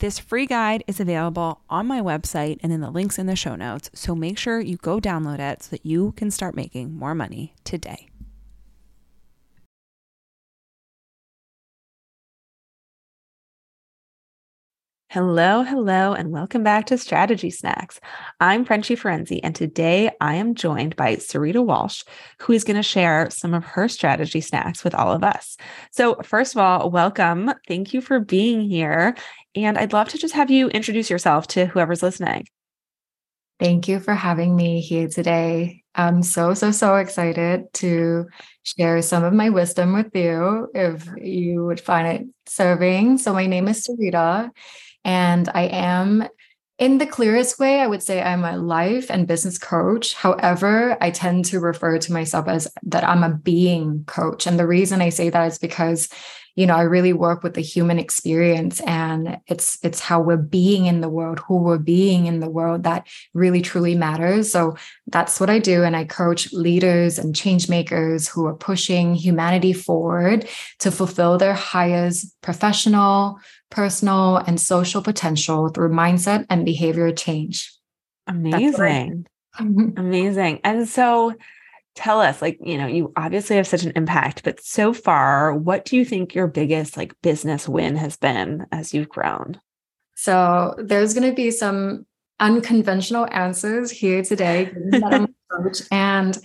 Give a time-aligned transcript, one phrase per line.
[0.00, 3.54] This free guide is available on my website and in the links in the show
[3.54, 7.14] notes, so make sure you go download it so that you can start making more
[7.14, 8.10] money today.
[15.10, 17.98] Hello, hello, and welcome back to Strategy Snacks.
[18.38, 22.04] I'm Frenchie Ferenczi, and today I am joined by Sarita Walsh,
[22.38, 25.56] who is going to share some of her strategy snacks with all of us.
[25.90, 27.52] So, first of all, welcome.
[27.66, 29.16] Thank you for being here.
[29.54, 32.46] And I'd love to just have you introduce yourself to whoever's listening.
[33.58, 35.82] Thank you for having me here today.
[35.94, 38.26] I'm so, so, so excited to
[38.62, 43.18] share some of my wisdom with you if you would find it serving.
[43.18, 44.50] So, my name is Sarita
[45.04, 46.26] and I am,
[46.78, 50.14] in the clearest way, I would say I'm a life and business coach.
[50.14, 54.46] However, I tend to refer to myself as that I'm a being coach.
[54.46, 56.08] And the reason I say that is because
[56.60, 60.86] you know i really work with the human experience and it's it's how we're being
[60.86, 65.40] in the world who we're being in the world that really truly matters so that's
[65.40, 70.46] what i do and i coach leaders and change makers who are pushing humanity forward
[70.78, 73.38] to fulfill their highest professional
[73.70, 77.72] personal, and social potential through mindset and behavior change.
[78.26, 79.26] Amazing.
[79.58, 80.60] Amazing.
[80.64, 81.34] And so
[81.94, 85.84] tell us like, you know, you obviously have such an impact, but so far, what
[85.84, 89.60] do you think your biggest like business win has been as you've grown?
[90.16, 92.06] So there's going to be some
[92.38, 94.72] unconventional answers here today.
[95.90, 96.38] and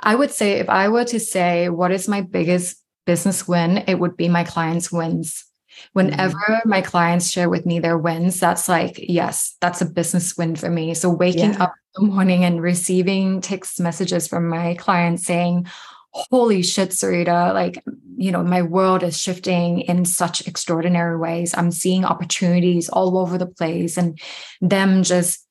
[0.00, 3.98] I would say if I were to say what is my biggest business win, it
[3.98, 5.44] would be my clients' wins.
[5.92, 6.68] Whenever mm-hmm.
[6.68, 10.70] my clients share with me their wins, that's like, yes, that's a business win for
[10.70, 10.94] me.
[10.94, 11.64] So waking yeah.
[11.64, 15.66] up in the morning and receiving text messages from my clients saying,
[16.10, 17.82] holy shit, Sarita, like,
[18.16, 21.54] you know, my world is shifting in such extraordinary ways.
[21.54, 24.18] I'm seeing opportunities all over the place and
[24.62, 25.46] them just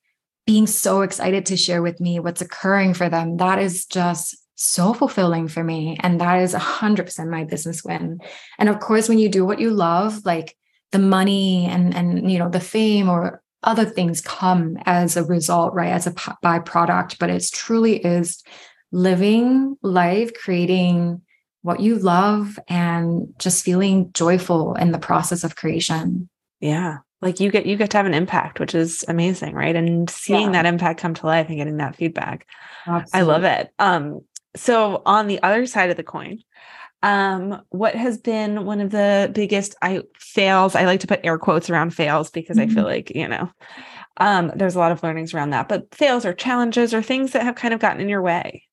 [0.47, 3.37] being so excited to share with me what's occurring for them.
[3.37, 5.97] That is just so fulfilling for me.
[5.99, 8.19] And that is 100% my business win.
[8.57, 10.57] And of course, when you do what you love, like
[10.91, 15.73] the money and, and, you know, the fame or other things come as a result,
[15.73, 15.91] right?
[15.91, 18.43] As a byproduct, but it's truly is
[18.91, 21.21] living life, creating
[21.61, 26.29] what you love and just feeling joyful in the process of creation.
[26.59, 26.99] Yeah.
[27.21, 29.75] Like you get you get to have an impact, which is amazing, right?
[29.75, 30.61] And seeing yeah.
[30.61, 32.45] that impact come to life and getting that feedback.
[32.85, 33.19] Absolutely.
[33.19, 33.71] I love it.
[33.79, 34.21] Um,
[34.55, 36.39] so on the other side of the coin,
[37.03, 40.75] um, what has been one of the biggest I fails?
[40.75, 42.71] I like to put air quotes around fails because mm-hmm.
[42.71, 42.91] I feel mm-hmm.
[42.91, 43.51] like, you know,
[44.17, 47.43] um, there's a lot of learnings around that, but fails or challenges or things that
[47.43, 48.63] have kind of gotten in your way.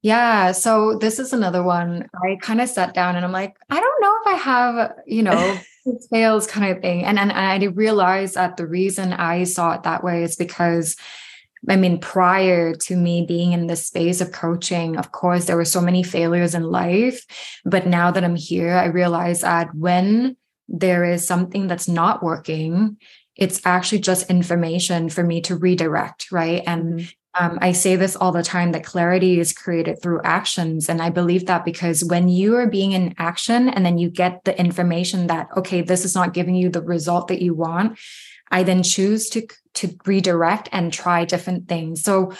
[0.00, 0.52] Yeah.
[0.52, 2.08] So this is another one.
[2.24, 5.24] I kind of sat down and I'm like, I don't know if I have, you
[5.24, 5.58] know,
[6.10, 7.04] fails kind of thing.
[7.04, 10.96] And, and I realized that the reason I saw it that way is because
[11.68, 15.64] I mean, prior to me being in the space of coaching, of course, there were
[15.64, 17.24] so many failures in life.
[17.64, 20.36] But now that I'm here, I realize that when
[20.68, 22.98] there is something that's not working,
[23.36, 26.62] it's actually just information for me to redirect, right?
[26.66, 27.44] And mm-hmm.
[27.44, 30.88] um, I say this all the time that clarity is created through actions.
[30.88, 34.44] And I believe that because when you are being in action and then you get
[34.44, 37.98] the information that, okay, this is not giving you the result that you want,
[38.50, 39.46] I then choose to
[39.78, 42.02] to redirect and try different things.
[42.02, 42.32] So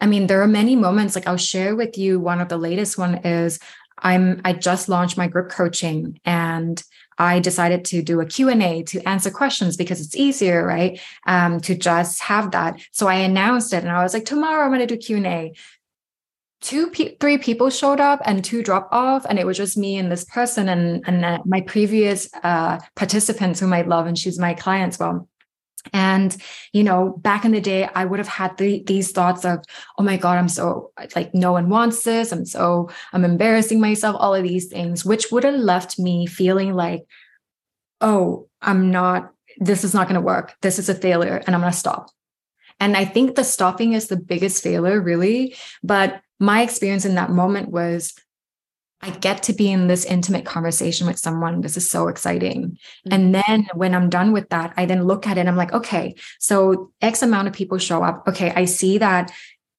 [0.00, 2.98] I mean there are many moments like I'll share with you one of the latest
[2.98, 3.58] one is
[3.98, 6.82] I'm I just launched my group coaching and
[7.18, 11.00] I decided to do a Q&A to answer questions because it's easier, right?
[11.26, 12.80] Um, to just have that.
[12.92, 15.52] So I announced it and I was like, tomorrow I'm going to do Q&A.
[16.62, 19.98] Two, pe- three people showed up and two dropped off, and it was just me
[19.98, 24.38] and this person and and uh, my previous uh, participants whom I love, and she's
[24.38, 25.28] my client as well.
[25.92, 26.36] And,
[26.72, 29.64] you know, back in the day, I would have had the, these thoughts of,
[29.98, 32.32] oh my God, I'm so like, no one wants this.
[32.32, 36.74] I'm so, I'm embarrassing myself, all of these things, which would have left me feeling
[36.74, 37.04] like,
[38.00, 40.54] oh, I'm not, this is not going to work.
[40.62, 42.10] This is a failure and I'm going to stop.
[42.80, 45.56] And I think the stopping is the biggest failure, really.
[45.82, 48.14] But my experience in that moment was
[49.02, 51.60] I get to be in this intimate conversation with someone.
[51.60, 52.62] This is so exciting.
[52.70, 53.12] Mm-hmm.
[53.12, 56.14] And then when I'm done with that, I then look at it I'm like, okay,
[56.38, 58.28] so X amount of people show up.
[58.28, 59.32] Okay, I see that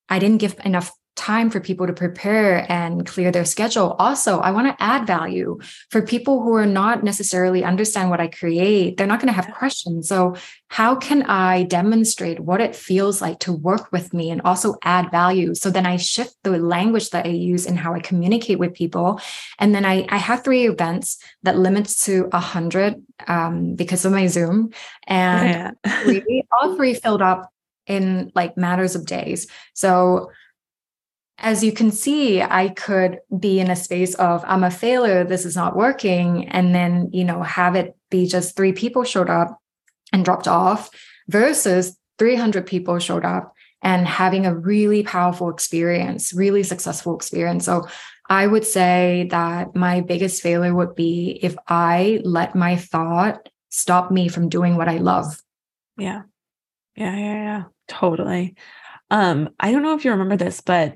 [0.10, 3.96] I didn't give enough time for people to prepare and clear their schedule.
[4.00, 8.28] Also, I want to add value for people who are not necessarily understand what I
[8.28, 8.98] create.
[8.98, 10.08] They're not going to have questions.
[10.08, 10.36] So,
[10.70, 15.12] how can I demonstrate what it feels like to work with me and also add
[15.12, 15.54] value?
[15.54, 19.22] So then I shift the language that I use and how I communicate with people.
[19.60, 24.14] And then I, I have three events that limits to a hundred um, because of
[24.14, 24.72] my Zoom,
[25.06, 26.02] and yeah.
[26.04, 27.52] three, all three filled up
[27.86, 29.48] in like matters of days.
[29.74, 30.32] So
[31.38, 35.46] as you can see, I could be in a space of I'm a failure, this
[35.46, 39.60] is not working, and then, you know, have it be just three people showed up
[40.12, 40.90] and dropped off
[41.28, 47.66] versus 300 people showed up and having a really powerful experience, really successful experience.
[47.66, 47.88] So
[48.30, 54.12] I would say that my biggest failure would be if I let my thought stop
[54.12, 55.42] me from doing what I love.
[55.98, 56.22] Yeah.
[56.96, 57.64] Yeah, yeah, yeah.
[57.88, 58.56] Totally.
[59.10, 60.96] Um, I don't know if you remember this, but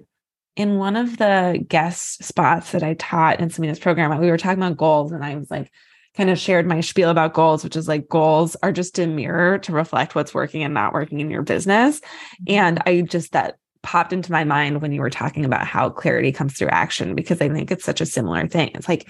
[0.57, 4.61] in one of the guest spots that I taught in Samina's program, we were talking
[4.61, 5.71] about goals, and I was like,
[6.15, 9.59] kind of shared my spiel about goals, which is like goals are just a mirror
[9.59, 11.99] to reflect what's working and not working in your business.
[11.99, 12.53] Mm-hmm.
[12.53, 16.31] And I just that popped into my mind when you were talking about how clarity
[16.31, 18.71] comes through action, because I think it's such a similar thing.
[18.73, 19.07] It's like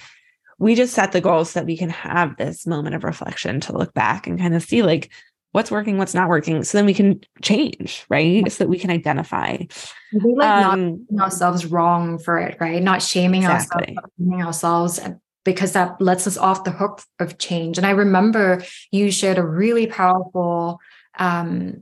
[0.60, 3.78] we just set the goals so that we can have this moment of reflection to
[3.78, 5.10] look back and kind of see like
[5.52, 6.64] what's working, what's not working.
[6.64, 8.50] So then we can change, right?
[8.52, 9.58] So that we can identify.
[10.14, 12.82] We like um, not ourselves wrong for it, right?
[12.82, 13.96] Not shaming exactly.
[13.96, 15.00] ourselves, shaming ourselves
[15.46, 17.78] because that lets us off the hook of change.
[17.78, 18.62] And I remember
[18.92, 20.80] you shared a really powerful
[21.18, 21.82] um,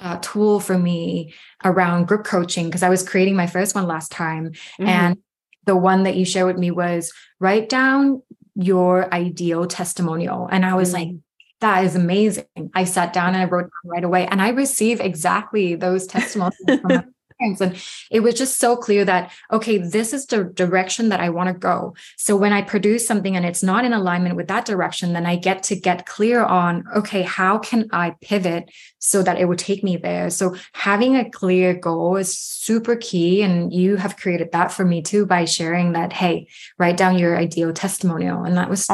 [0.00, 4.10] uh, tool for me around group coaching because I was creating my first one last
[4.10, 4.52] time.
[4.52, 4.86] Mm-hmm.
[4.86, 5.18] And
[5.66, 8.22] the one that you shared with me was write down
[8.54, 10.48] your ideal testimonial.
[10.50, 11.10] And I was mm-hmm.
[11.10, 11.16] like,
[11.60, 12.46] that is amazing.
[12.74, 17.14] I sat down and I wrote right away, and I received exactly those testimonials from
[17.40, 21.48] And it was just so clear that, okay, this is the direction that I want
[21.48, 21.94] to go.
[22.16, 25.36] So when I produce something and it's not in alignment with that direction, then I
[25.36, 29.84] get to get clear on, okay, how can I pivot so that it will take
[29.84, 30.30] me there?
[30.30, 33.42] So having a clear goal is super key.
[33.42, 37.36] And you have created that for me too by sharing that, hey, write down your
[37.36, 38.42] ideal testimonial.
[38.42, 38.88] And that was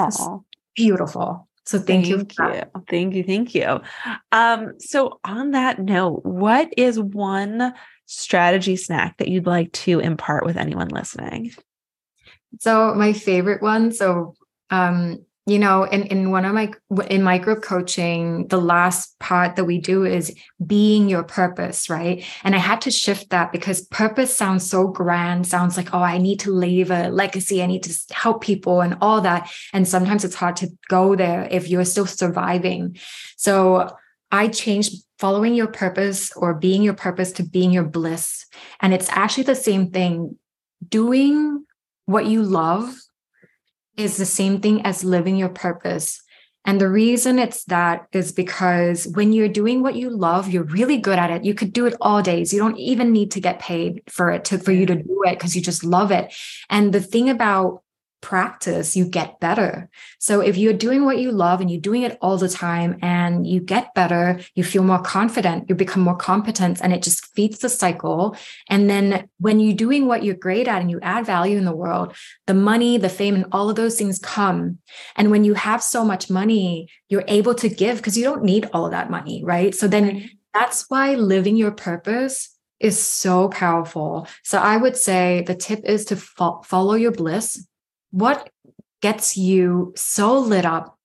[0.77, 1.49] beautiful.
[1.67, 2.53] So thank, thank you.
[2.53, 2.63] you.
[2.89, 3.25] Thank you.
[3.25, 3.81] Thank you.
[4.33, 7.73] Um, so on that note, what is one
[8.07, 11.53] strategy snack that you'd like to impart with anyone listening?
[12.61, 13.93] So my favorite one.
[13.93, 14.35] So
[14.71, 16.73] um, you know, in, in one of my
[17.11, 22.25] in my group coaching, the last part that we do is being your purpose, right?
[22.45, 26.17] And I had to shift that because purpose sounds so grand, sounds like, oh, I
[26.17, 29.51] need to leave a legacy, I need to help people and all that.
[29.75, 32.97] And sometimes it's hard to go there if you're still surviving.
[33.37, 33.95] So
[34.33, 38.47] I changed following your purpose or being your purpose to being your bliss.
[38.81, 40.39] And it's actually the same thing.
[40.89, 41.65] Doing
[42.07, 42.95] what you love
[43.97, 46.21] is the same thing as living your purpose.
[46.67, 50.97] And the reason it's that is because when you're doing what you love, you're really
[50.97, 51.45] good at it.
[51.45, 52.53] You could do it all days.
[52.53, 55.39] You don't even need to get paid for it to for you to do it
[55.39, 56.35] because you just love it.
[56.71, 57.83] And the thing about
[58.25, 59.91] practice, you get better.
[60.19, 63.47] So if you're doing what you love and you're doing it all the time and
[63.47, 67.59] you get better, you feel more confident, you become more competent, and it just feeds
[67.59, 68.35] the cycle.
[68.71, 71.77] And then when you're doing what you're great at and you add value in the
[71.77, 72.17] world,
[72.47, 74.79] the money, the fame, and all of those things come.
[75.17, 78.71] And when you have so much money, you're able to give because you don't need
[78.73, 79.75] all of that money, right?
[79.75, 84.27] So then that's why living your purpose is so powerful.
[84.43, 87.67] So I would say the tip is to fo- follow your bliss
[88.15, 88.49] what
[89.03, 90.97] gets you so lit up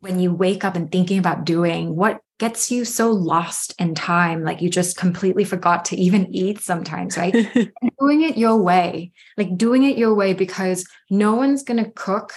[0.00, 1.94] when you wake up and thinking about doing?
[1.94, 6.60] What gets you so lost in time like you just completely forgot to even eat
[6.60, 7.32] sometimes right?
[8.00, 12.32] Doing it your way like doing it your way because no one's going to cook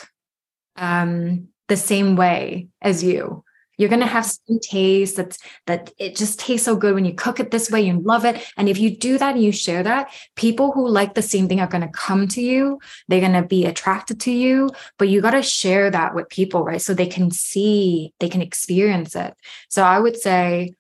[0.78, 3.44] um the same way as you
[3.80, 7.14] you're going to have some taste that's that it just tastes so good when you
[7.14, 7.82] cook it this way.
[7.82, 8.46] You love it.
[8.58, 11.62] And if you do that and you share that, people who like the same thing
[11.62, 12.80] are going to come to you.
[13.08, 16.64] They're going to be attracted to you, but you got to share that with people,
[16.64, 16.82] right?
[16.82, 19.34] So they can see, they can experience it.
[19.70, 20.76] So I would say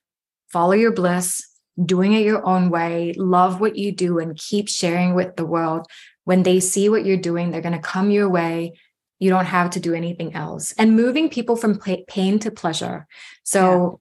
[0.49, 1.41] follow your bliss,
[1.83, 5.87] doing it your own way, love what you do and keep sharing with the world.
[6.25, 8.73] When they see what you're doing, they're going to come your way
[9.19, 10.73] you don't have to do anything else.
[10.77, 13.07] And moving people from pain to pleasure.
[13.43, 13.99] So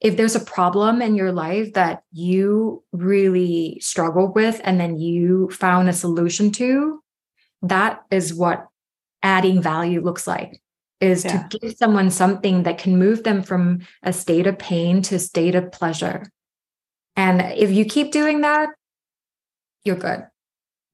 [0.00, 0.10] yeah.
[0.10, 5.50] if there's a problem in your life that you really struggled with and then you
[5.50, 7.02] found a solution to,
[7.62, 8.68] that is what
[9.22, 10.62] adding value looks like
[11.00, 11.48] is yeah.
[11.48, 15.18] to give someone something that can move them from a state of pain to a
[15.18, 16.30] state of pleasure.
[17.16, 18.70] And if you keep doing that,
[19.84, 20.26] you're good.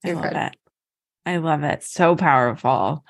[0.05, 0.37] You're I love good.
[0.37, 0.57] it.
[1.27, 1.83] I love it.
[1.83, 3.05] So powerful.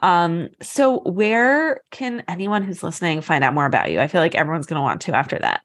[0.00, 4.00] Um, so where can anyone who's listening find out more about you?
[4.00, 5.62] I feel like everyone's going to want to after that.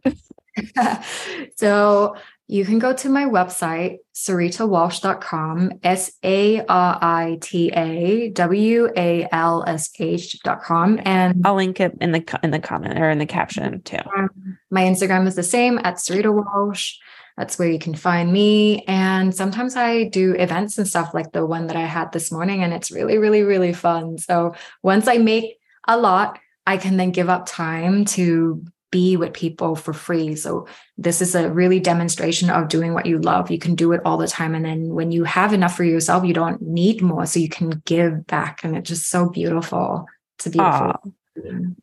[1.55, 2.15] so
[2.47, 9.27] you can go to my website, saritawalsh.com, S A R I T A W A
[9.31, 10.99] L S H.com.
[11.05, 13.99] And I'll link it in the in the comment or in the caption too.
[14.17, 16.95] Um, my Instagram is the same at Sarita Walsh.
[17.37, 18.83] That's where you can find me.
[18.87, 22.63] And sometimes I do events and stuff like the one that I had this morning,
[22.63, 24.17] and it's really, really, really fun.
[24.17, 29.33] So once I make a lot, I can then give up time to be with
[29.33, 30.35] people for free.
[30.35, 30.67] So
[30.97, 33.51] this is a really demonstration of doing what you love.
[33.51, 34.55] You can do it all the time.
[34.55, 37.25] And then when you have enough for yourself, you don't need more.
[37.25, 38.63] So you can give back.
[38.63, 40.05] And it's just so beautiful
[40.39, 40.59] to be.
[40.59, 40.97] Aww.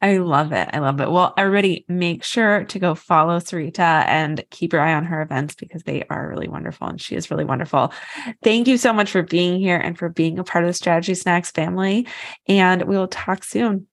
[0.02, 0.68] I love it.
[0.72, 1.10] I love it.
[1.10, 5.54] Well, everybody make sure to go follow Sarita and keep your eye on her events
[5.54, 7.92] because they are really wonderful and she is really wonderful.
[8.42, 11.14] Thank you so much for being here and for being a part of the Strategy
[11.14, 12.06] Snacks family.
[12.46, 13.86] And we will talk soon.